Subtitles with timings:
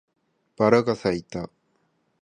[0.57, 1.47] バラが咲いた